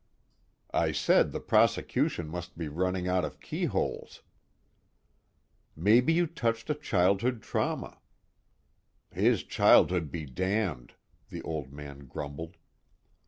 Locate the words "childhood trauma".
6.73-7.99